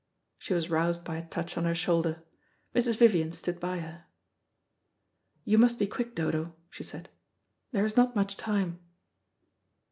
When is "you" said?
5.45-5.59